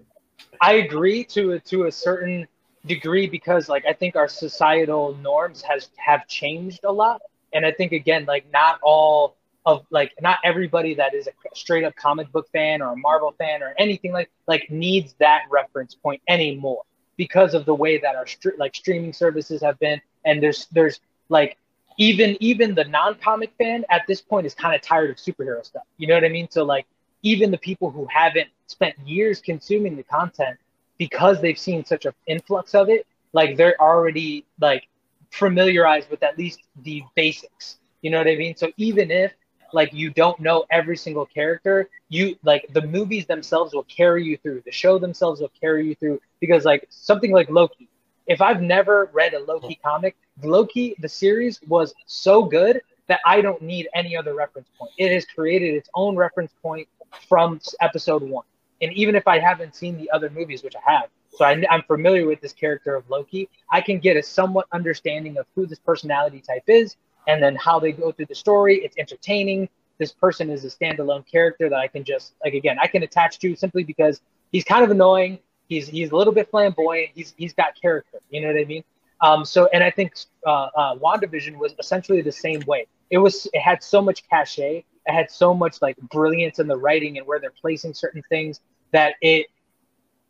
[0.61, 2.47] I agree to a, to a certain
[2.85, 7.21] degree because like I think our societal norms has have changed a lot,
[7.53, 9.35] and I think again like not all
[9.65, 13.33] of like not everybody that is a straight up comic book fan or a Marvel
[13.37, 16.83] fan or anything like like needs that reference point anymore
[17.17, 18.25] because of the way that our
[18.57, 21.57] like streaming services have been, and there's there's like
[21.97, 25.63] even even the non comic fan at this point is kind of tired of superhero
[25.65, 25.83] stuff.
[25.97, 26.47] You know what I mean?
[26.49, 26.85] So like
[27.21, 30.57] even the people who haven't spent years consuming the content
[30.97, 34.87] because they've seen such an influx of it like they're already like
[35.31, 37.77] familiarized with at least the basics.
[38.01, 38.55] You know what i mean?
[38.55, 39.33] So even if
[39.73, 44.37] like you don't know every single character you like the movies themselves will carry you
[44.37, 44.61] through.
[44.65, 46.19] The show themselves will carry you through.
[46.39, 47.89] Because like something like loki.
[48.27, 53.41] If i've never read a loki comic loki the series was so good that i
[53.41, 54.91] don't need any other reference point.
[54.97, 56.87] It has created its own reference point
[57.27, 58.45] from episode one.
[58.81, 61.83] And even if I haven't seen the other movies, which I have, so I, I'm
[61.83, 65.79] familiar with this character of Loki, I can get a somewhat understanding of who this
[65.79, 66.95] personality type is,
[67.27, 68.77] and then how they go through the story.
[68.83, 69.69] It's entertaining.
[69.99, 73.39] This person is a standalone character that I can just like again I can attach
[73.39, 75.39] to simply because he's kind of annoying.
[75.67, 77.11] He's he's a little bit flamboyant.
[77.13, 78.19] He's he's got character.
[78.29, 78.83] You know what I mean?
[79.21, 80.13] Um, so and I think
[80.47, 82.87] uh, uh, WandaVision was essentially the same way.
[83.09, 84.85] It was it had so much cachet.
[85.05, 88.61] It had so much like brilliance in the writing and where they're placing certain things
[88.91, 89.47] that it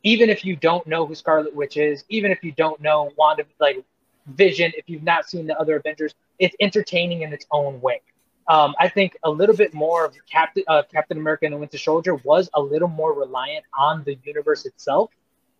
[0.03, 3.45] even if you don't know who Scarlet Witch is, even if you don't know Wanda
[3.59, 3.83] like
[4.27, 8.01] Vision, if you've not seen the other Avengers, it's entertaining in its own way.
[8.47, 11.77] Um, I think a little bit more of Captain uh, Captain America and the Winter
[11.77, 15.11] Soldier was a little more reliant on the universe itself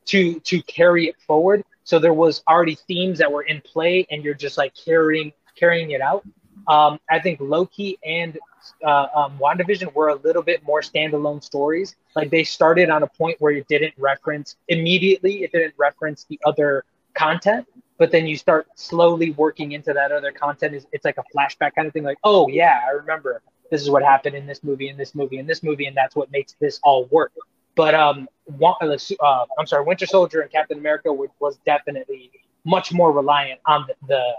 [0.06, 1.63] to to carry it forward.
[1.84, 5.91] So there was already themes that were in play, and you're just like carrying carrying
[5.91, 6.25] it out.
[6.67, 8.38] Um, I think Loki and
[8.86, 11.95] uh, um, WandaVision were a little bit more standalone stories.
[12.15, 16.39] Like they started on a point where it didn't reference immediately, it didn't reference the
[16.45, 17.67] other content,
[17.98, 20.76] but then you start slowly working into that other content.
[20.76, 22.04] It's, it's like a flashback kind of thing.
[22.04, 23.41] Like, oh yeah, I remember
[23.72, 26.15] this is what happened in this movie, in this movie, in this movie, and that's
[26.15, 27.32] what makes this all work.
[27.76, 28.28] But um,
[28.62, 32.32] uh, uh, I'm sorry, Winter Soldier and Captain America were, was definitely
[32.65, 34.34] much more reliant on the the,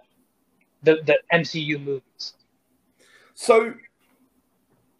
[0.82, 2.34] the, the MCU movies.
[3.34, 3.74] So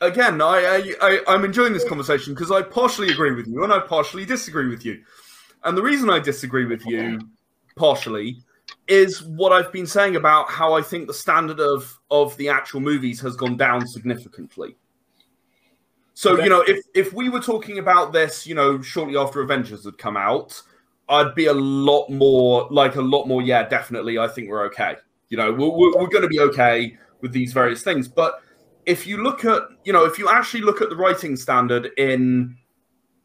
[0.00, 3.72] again, I, I, I I'm enjoying this conversation because I partially agree with you and
[3.72, 5.02] I partially disagree with you.
[5.64, 7.20] And the reason I disagree with you
[7.76, 8.38] partially
[8.88, 12.80] is what I've been saying about how I think the standard of of the actual
[12.80, 14.76] movies has gone down significantly.
[16.14, 16.44] So, Okay.
[16.44, 19.96] you know, if if we were talking about this, you know, shortly after Avengers had
[19.96, 20.60] come out,
[21.08, 24.96] I'd be a lot more like a lot more yeah, definitely I think we're okay.
[25.30, 28.42] You know, we're, we're, we're going to be okay with these various things, but
[28.86, 32.56] if you look at you know if you actually look at the writing standard in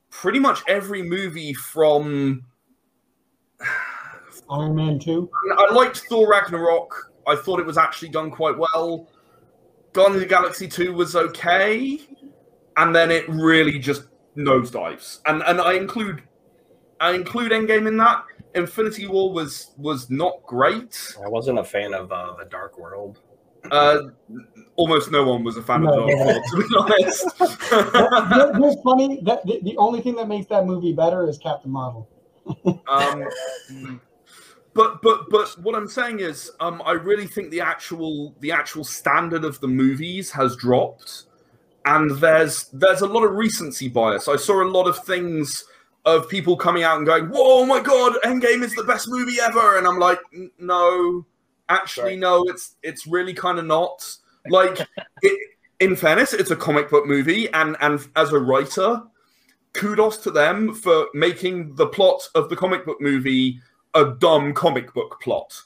[0.09, 2.43] pretty much every movie from
[4.49, 5.29] Iron Man 2.
[5.57, 7.11] I liked Thor Ragnarok.
[7.27, 9.09] I thought it was actually done quite well.
[9.93, 11.99] Guardians of the Galaxy 2 was okay.
[12.77, 14.03] And then it really just
[14.37, 15.19] nosedives.
[15.25, 16.23] And and I include
[16.99, 18.23] I include Endgame in that.
[18.55, 21.15] Infinity War was was not great.
[21.23, 23.19] I wasn't a fan of uh, the Dark World.
[23.69, 24.09] Uh,
[24.75, 27.25] almost no one was a fan No, of Dark World, to be honest.
[27.39, 31.37] You know, It's funny that the, the only thing that makes that movie better is
[31.37, 32.07] Captain Marvel.
[32.87, 33.27] um,
[34.73, 38.83] but but but what I'm saying is, um, I really think the actual the actual
[38.83, 41.23] standard of the movies has dropped,
[41.85, 44.27] and there's there's a lot of recency bias.
[44.27, 45.65] I saw a lot of things
[46.05, 49.39] of people coming out and going, "Whoa, oh my god, Endgame is the best movie
[49.41, 50.19] ever," and I'm like,
[50.59, 51.25] no,
[51.69, 52.19] actually, Right.
[52.19, 54.15] no, it's it's really kind of not.
[54.49, 54.79] Like,
[55.23, 55.39] it,
[55.79, 59.01] in fairness, it's a comic book movie, and and as a writer,
[59.73, 63.59] kudos to them for making the plot of the comic book movie
[63.93, 65.59] a dumb comic book plot.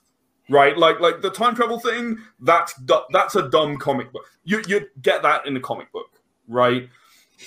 [0.49, 0.75] Right?
[0.77, 2.73] Like like the time travel thing that's
[3.11, 4.25] that's a dumb comic book.
[4.45, 6.07] You you get that in a comic book
[6.47, 6.89] right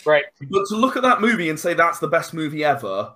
[0.06, 0.24] Right.
[0.50, 3.14] but to look at that movie and say that's the best movie ever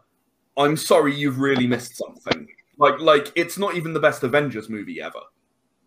[0.57, 2.47] i'm sorry you've really missed something
[2.79, 5.21] like like it's not even the best avengers movie ever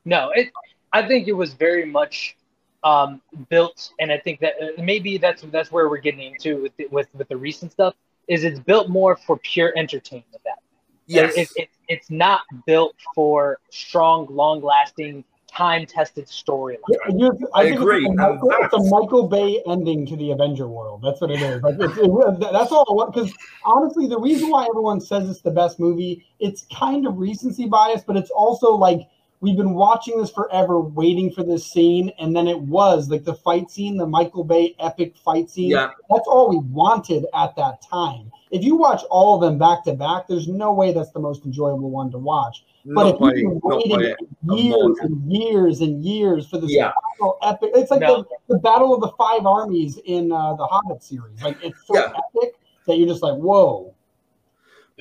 [0.05, 0.49] No, it.
[0.91, 2.35] I think it was very much
[2.83, 6.75] um, built, and I think that uh, maybe that's that's where we're getting into with
[6.77, 7.93] the, with with the recent stuff.
[8.27, 10.41] Is it's built more for pure entertainment?
[10.45, 10.59] That
[11.05, 16.77] yes it, it, it's not built for strong, long lasting, time tested storyline.
[16.89, 20.31] Yeah, you- I think agree, It's a, Michael, it's a Michael Bay ending to the
[20.31, 21.01] Avenger world.
[21.03, 21.61] That's what it is.
[21.63, 23.09] Like, it's, it, that's all.
[23.11, 23.31] Because
[23.65, 28.03] honestly, the reason why everyone says it's the best movie, it's kind of recency bias,
[28.05, 29.01] but it's also like
[29.41, 33.33] we've been watching this forever, waiting for this scene, and then it was like the
[33.33, 35.69] fight scene, the Michael Bay epic fight scene.
[35.69, 38.31] yeah That's all we wanted at that time.
[38.51, 41.45] If you watch all of them back to back, there's no way that's the most
[41.45, 42.65] enjoyable one to watch.
[42.85, 44.15] But if you've been waiting
[44.55, 48.23] years and years and years for this yeah battle epic, it's like No.
[48.47, 51.41] the, the battle of the five armies in uh, the Hobbit series.
[51.41, 52.11] Like it's so Yeah.
[52.37, 52.55] epic
[52.87, 53.93] that you're just like, whoa.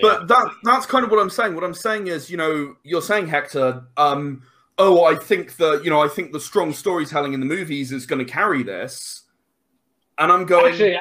[0.00, 1.54] But that that's kind of what I'm saying.
[1.54, 4.42] What I'm saying is, you know, you're saying Hector, um,
[4.78, 8.06] oh, I think the you know, I think the strong storytelling in the movies is
[8.06, 9.22] going to carry this,
[10.18, 10.72] and I'm going.
[10.72, 11.00] Actually, I,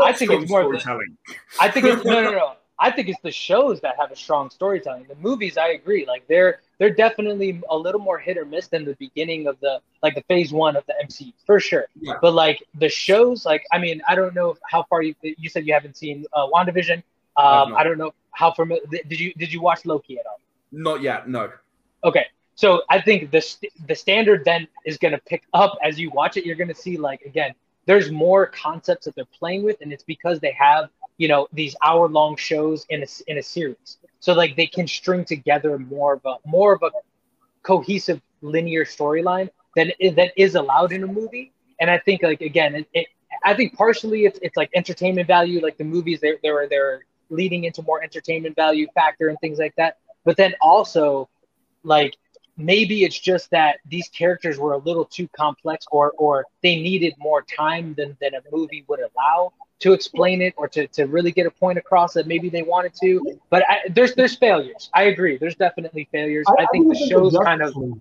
[0.00, 1.16] I think it's more of the- storytelling.
[1.60, 2.55] I think it's no, no, no.
[2.78, 5.06] I think it's the shows that have a strong storytelling.
[5.08, 6.04] The movies, I agree.
[6.06, 9.80] Like they're they're definitely a little more hit or miss than the beginning of the
[10.02, 11.86] like the phase one of the MCU for sure.
[11.98, 12.14] Yeah.
[12.20, 15.66] But like the shows, like I mean, I don't know how far you you said
[15.66, 17.02] you haven't seen uh, WandaVision.
[17.36, 17.74] Um.
[17.76, 18.82] I don't know how familiar.
[18.90, 20.40] Did you did you watch Loki at all?
[20.72, 21.28] Not yet.
[21.28, 21.50] No.
[22.04, 25.98] Okay, so I think the st- the standard then is going to pick up as
[25.98, 26.44] you watch it.
[26.44, 27.54] You're going to see like again,
[27.86, 31.74] there's more concepts that they're playing with, and it's because they have you know these
[31.84, 33.98] hour long shows in a in a series.
[34.20, 36.90] So like they can string together more of a more of a
[37.62, 41.52] cohesive linear storyline than eh, that is allowed in a movie.
[41.80, 43.06] And I think like again, it, it
[43.44, 45.60] I think partially it's it's like entertainment value.
[45.60, 49.74] Like the movies, they're they're they're leading into more entertainment value factor and things like
[49.76, 49.98] that.
[50.24, 51.28] But then also,
[51.84, 52.16] like
[52.56, 57.14] maybe it's just that these characters were a little too complex, or or they needed
[57.18, 61.30] more time than than a movie would allow to explain it or to, to really
[61.30, 63.38] get a point across that maybe they wanted to.
[63.50, 64.90] But I, there's there's failures.
[64.94, 65.36] I agree.
[65.38, 66.46] There's definitely failures.
[66.48, 68.00] I, think the shows Justice kind of League-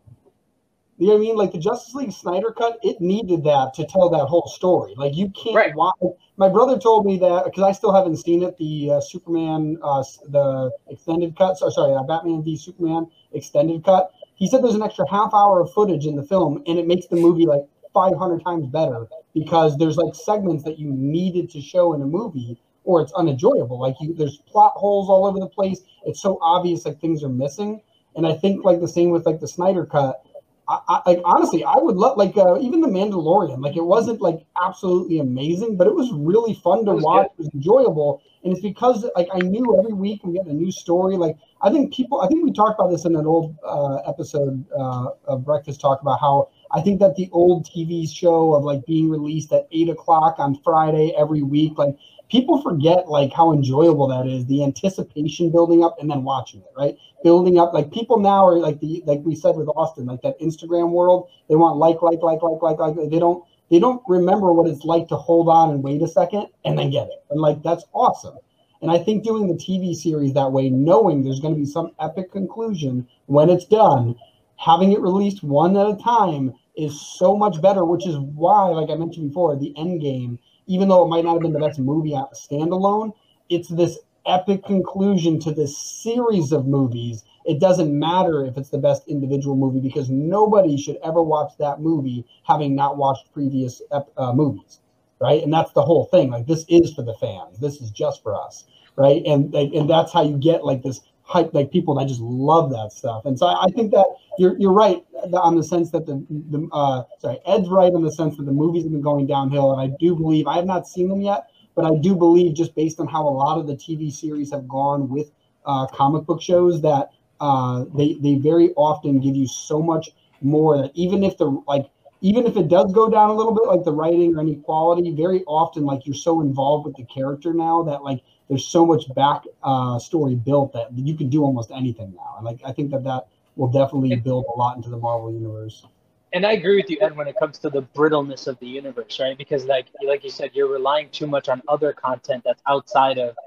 [0.98, 1.36] You know what I mean?
[1.36, 4.94] Like the Justice League Snyder cut, it needed that to tell that whole story.
[4.96, 5.76] Like you can't Right.
[5.76, 5.96] watch.
[6.38, 8.58] My brother told me that because I still haven't seen it.
[8.58, 11.58] The uh, Superman, uh, the extended cut.
[11.58, 14.12] So, sorry, uh, Batman v Superman extended cut.
[14.36, 17.08] He said there's an extra half hour of footage in the film, and it makes
[17.08, 21.94] the movie like 500 times better because there's like segments that you needed to show
[21.94, 23.80] in a movie, or it's unenjoyable.
[23.80, 25.82] Like you, there's plot holes all over the place.
[26.06, 27.82] It's so obvious like things are missing.
[28.16, 30.22] And I think like the same with like the Snyder cut.
[30.68, 33.62] I, I, like honestly, I would love like uh, even the Mandalorian.
[33.62, 37.28] Like it wasn't like absolutely amazing, but it was really fun to It watch.
[37.28, 40.72] It was enjoyable, and it's because like I knew every week I'm getting a new
[40.72, 41.18] story.
[41.18, 44.66] Like I think people, I think we talked about this in an old uh, episode
[44.76, 48.86] uh, of Breakfast Talk about how I think that the old TV show of like
[48.86, 51.96] being released at eight o'clock on Friday every week, like
[52.30, 54.46] people forget like how enjoyable that is.
[54.46, 56.98] The anticipation building up and then watching it, right?
[57.26, 60.40] building up like people now are like the like we said with austin like that
[60.40, 64.54] instagram world they want like like like like like like they don't they don't remember
[64.54, 67.42] what it's like to hold on and wait a second and then get it and
[67.42, 68.38] like that's awesome
[68.84, 71.90] and i think doing the tv series that way knowing there's going to be some
[72.00, 74.14] epic conclusion when it's done
[74.58, 78.90] having it released one at a time is so much better which is why like
[78.90, 80.38] i mentioned before the end game
[80.68, 83.12] even though it might not have been the best movie at standalone
[83.50, 87.24] it's this epic conclusion to this series of movies.
[87.46, 91.80] It doesn't matter if it's the best individual movie because nobody should ever watch that
[91.80, 94.80] movie having not watched previous ep- uh, movies,
[95.20, 95.44] right?
[95.44, 96.32] And that's the whole thing.
[96.32, 97.60] Like this is for the fans.
[97.60, 98.66] This is just for us,
[98.96, 99.22] right?
[99.26, 102.92] And and that's how you get like this hype, like people that just love that
[102.92, 103.26] stuff.
[103.26, 104.06] And so I, I think that
[104.38, 105.04] you're you're right.
[105.34, 108.52] on the sense that the the uh, sorry Ed's right on the sense that the
[108.52, 111.50] movies have been going downhill, and I do believe I have not seen them yet,
[111.76, 114.68] but I do believe just based on how a lot of the TV series have
[114.68, 115.32] gone with
[115.66, 117.10] uh, comic book shows that
[117.40, 120.12] uh, they they very often give you so much
[120.42, 121.90] more that even if the like
[122.22, 125.12] even if it does go down a little bit like the writing or any quality
[125.12, 129.14] very often like you're so involved with the character now that like there's so much
[129.16, 132.92] back uh, story built that you can do almost anything now and like i think
[132.92, 135.86] that that will definitely build a lot into the marvel universe
[136.34, 139.22] and I agree with you, Ed, when it comes to the brittleness of the universe,
[139.22, 139.38] right?
[139.38, 143.38] Because like like you said, you're relying too much on other content that's outside of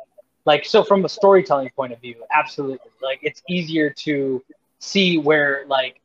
[0.47, 2.91] like so from a storytelling point of view, absolutely.
[3.03, 4.43] Like it's easier to
[4.79, 6.01] see where like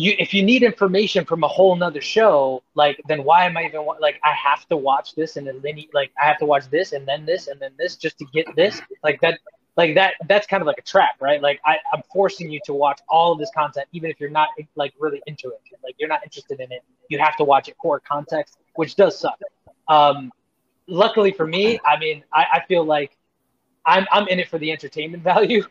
[0.00, 3.66] you if you need information from a whole nother show, like then why am I
[3.66, 6.92] even like I have to watch this and then like I have to watch this
[6.92, 8.80] and then this and then this just to get this?
[9.04, 9.40] Like that
[9.76, 11.42] like that that's kind of like a trap right?
[11.42, 14.48] Like I, i'm forcing you to watch all of this content even if you're not
[14.74, 15.60] like really into it.
[15.84, 16.82] Like you're not interested in it.
[17.10, 19.38] You have to watch it for context which does suck.
[19.88, 20.32] Um
[20.86, 23.16] luckily for me i mean i, I feel like
[23.86, 25.64] I'm, I'm in it for the entertainment value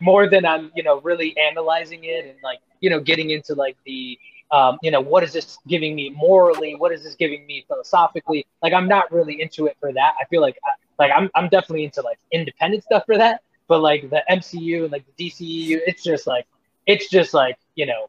[0.00, 3.76] more than i'm you know really analyzing it and like you know getting into like
[3.84, 4.18] the
[4.52, 8.46] um, you know what is this giving me morally what is this giving me philosophically
[8.62, 10.56] like i'm not really into it for that i feel like
[10.98, 13.42] like I'm I'm definitely into like independent stuff for that.
[13.68, 16.46] But like the MCU and like the DCEU, it's just like
[16.86, 18.08] it's just like you know,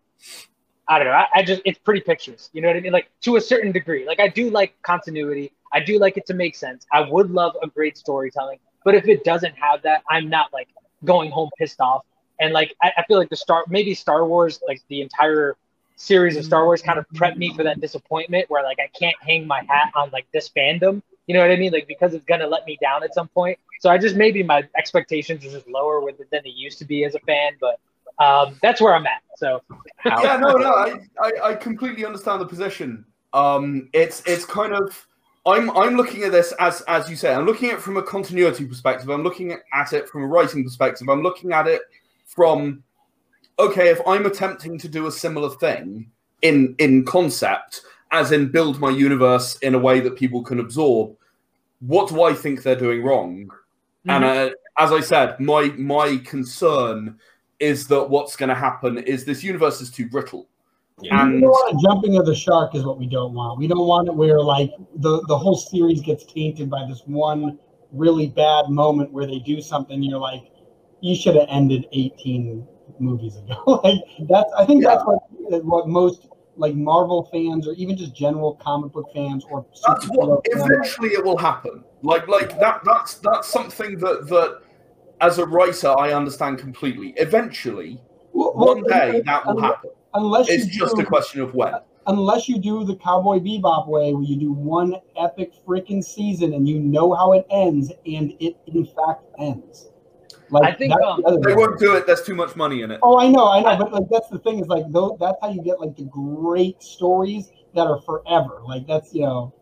[0.87, 1.13] I don't know.
[1.13, 2.49] I, I just it's pretty pictures.
[2.53, 2.93] You know what I mean?
[2.93, 4.05] Like to a certain degree.
[4.05, 5.51] Like I do like continuity.
[5.73, 6.85] I do like it to make sense.
[6.93, 10.69] I would love a great storytelling, but if it doesn't have that, I'm not like
[11.03, 12.05] going home pissed off.
[12.39, 15.57] And like I, I feel like the Star maybe Star Wars, like the entire
[15.97, 19.15] series of Star Wars kind of prepped me for that disappointment where like I can't
[19.19, 21.73] hang my hat on like this fandom you know what I mean?
[21.73, 23.59] Like because it's gonna let me down at some point.
[23.81, 26.85] So I just maybe my expectations are just lower with it than they used to
[26.85, 27.79] be as a fan, but
[28.23, 29.21] um, that's where I'm at.
[29.35, 29.61] So
[30.05, 33.05] yeah, no, no, I, I, I completely understand the position.
[33.33, 35.05] Um, it's it's kind of
[35.47, 38.03] I'm I'm looking at this as as you say, I'm looking at it from a
[38.03, 39.09] continuity perspective.
[39.09, 41.07] I'm looking at it from a writing perspective.
[41.09, 41.81] I'm looking at it
[42.25, 42.83] from
[43.57, 47.81] okay, if I'm attempting to do a similar thing in in concept,
[48.11, 51.15] as in build my universe in a way that people can absorb.
[51.79, 53.45] What do I think they're doing wrong?
[53.45, 54.09] Mm-hmm.
[54.09, 57.19] And uh, as I said, my my concern
[57.59, 60.47] is that what's going to happen is this universe is too brittle.
[61.01, 61.21] Yeah.
[61.21, 61.43] And
[61.83, 63.59] jumping of the shark is what we don't want.
[63.59, 67.59] We don't want it where like the the whole series gets tainted by this one
[67.91, 70.01] really bad moment where they do something.
[70.01, 70.43] You're like,
[71.01, 72.67] you should have ended 18
[72.99, 73.81] movies ago.
[73.83, 74.95] like that's I think yeah.
[74.95, 75.19] that's what
[75.63, 80.41] what most like Marvel fans or even just general comic book fans or that's what
[80.45, 81.83] eventually it will happen.
[82.01, 84.61] Like like that that's that's something that that
[85.21, 87.13] as a writer I understand completely.
[87.17, 88.01] Eventually,
[88.33, 89.91] well, one day that will unless, happen.
[90.17, 91.73] Unless it's just do, a question of when.
[92.07, 96.67] Unless you do the Cowboy Bebop way, where you do one epic freaking season and
[96.67, 99.89] you know how it ends, and it in fact ends.
[100.49, 102.07] Like, I think um, the they won't do it.
[102.07, 102.99] That's too much money in it.
[103.03, 105.51] Oh, I know, I know, but like that's the thing is like those, that's how
[105.51, 108.61] you get like the great stories that are forever.
[108.65, 109.53] Like that's you know.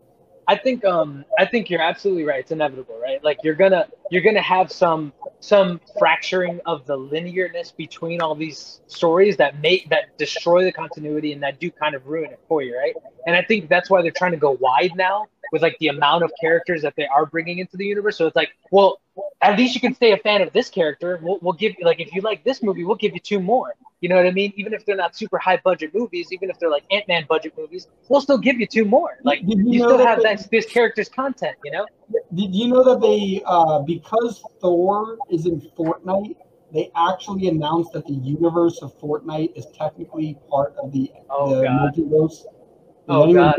[0.48, 2.38] I think um I think you're absolutely right.
[2.38, 3.22] It's inevitable, right?
[3.24, 5.12] Like you're gonna you're gonna have some
[5.46, 11.32] some fracturing of the linearness between all these stories that make that destroy the continuity
[11.32, 12.94] and that do kind of ruin it for you, right?
[13.28, 16.24] And I think that's why they're trying to go wide now with like the amount
[16.24, 18.18] of characters that they are bringing into the universe.
[18.18, 19.00] So it's like, well,
[19.40, 21.20] at least you can stay a fan of this character.
[21.22, 23.76] We'll, we'll give you like if you like this movie, we'll give you two more.
[24.00, 24.52] You know what I mean?
[24.56, 27.54] Even if they're not super high budget movies, even if they're like Ant Man budget
[27.56, 29.18] movies, we'll still give you two more.
[29.24, 31.56] Like you, you still have that, this character's content.
[31.64, 31.86] You know?
[32.34, 36.36] Did you know that they uh, because Thor is in Fortnite,
[36.74, 41.62] they actually announced that the universe of Fortnite is technically part of the, oh, the
[41.62, 41.94] God.
[41.94, 42.44] multiverse.
[43.08, 43.56] oh God.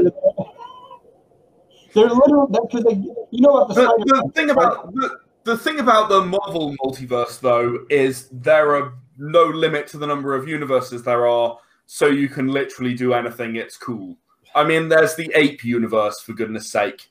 [1.93, 2.93] They're literally because they,
[3.31, 7.39] you know what the, the, the thing about the, the thing about the Marvel multiverse
[7.39, 12.29] though is there are no limit to the number of universes there are, so you
[12.29, 13.55] can literally do anything.
[13.55, 14.17] It's cool.
[14.55, 17.09] I mean, there's the ape universe for goodness sake.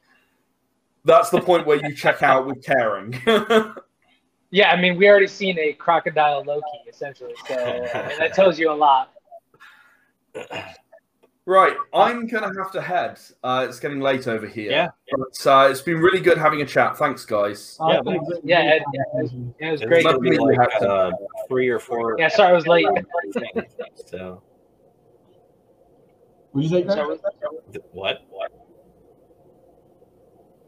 [1.05, 3.15] That's the point where you check out with caring.
[4.51, 8.59] yeah, I mean, we already seen a crocodile Loki essentially, so I mean, that tells
[8.59, 9.13] you a lot.
[11.49, 13.21] Right, I'm gonna have to head.
[13.45, 14.69] Uh, it's getting late over here.
[14.69, 16.99] Yeah, but uh, it's been really good having a chat.
[16.99, 17.79] Thanks, guys.
[17.81, 20.05] yeah, yeah, yeah, it, was, it was great.
[20.05, 21.13] It was like uh,
[21.47, 22.17] three or four.
[22.19, 22.89] Yeah, sorry, I was late.
[24.07, 24.43] so.
[26.51, 27.03] What did you say?
[27.93, 28.27] What?
[28.29, 28.53] What?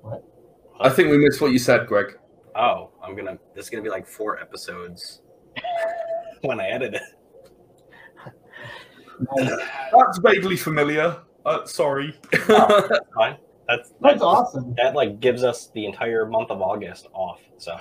[0.03, 0.25] What?
[0.79, 2.17] I think we missed what you said, Greg.
[2.55, 3.37] Oh, I'm gonna.
[3.53, 5.23] This is gonna be like four episodes
[6.43, 7.03] when I edit it.
[9.37, 11.17] That's vaguely familiar.
[11.47, 12.19] Uh, sorry.
[12.33, 13.37] That's fine.
[13.69, 14.75] That's That's awesome.
[14.77, 17.41] that like gives us the entire month of August off.
[17.59, 17.77] So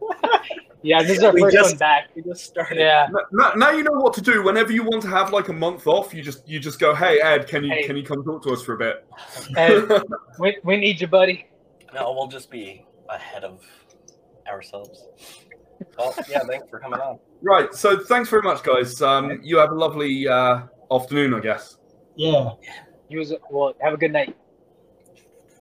[0.82, 2.10] Yeah, this is our We first just- one back.
[2.14, 2.78] we just started.
[2.78, 3.08] Yeah.
[3.32, 4.44] now, now you know what to do.
[4.44, 7.20] Whenever you want to have like a month off, you just you just go, "Hey
[7.20, 7.82] Ed, can you Hey.
[7.82, 9.04] can you come talk to us for a bit?"
[9.56, 9.80] Hey,
[10.38, 11.48] we, we need you, buddy.
[11.92, 13.60] No, we'll just be ahead of
[14.46, 15.08] ourselves.
[15.98, 17.18] Well, yeah, thanks for coming on.
[17.42, 17.72] right.
[17.74, 19.00] So thanks very much, guys.
[19.02, 21.78] Um, you have a lovely uh, afternoon, I guess.
[22.16, 22.50] Yeah.
[23.08, 23.40] Use it.
[23.50, 24.36] Well, have a good night.